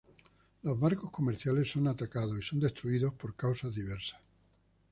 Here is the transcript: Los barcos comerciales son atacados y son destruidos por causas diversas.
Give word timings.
Los 0.63 0.79
barcos 0.79 1.11
comerciales 1.11 1.69
son 1.69 1.87
atacados 1.87 2.35
y 2.35 2.41
son 2.41 2.59
destruidos 2.59 3.13
por 3.13 3.35
causas 3.35 3.75
diversas. 3.75 4.19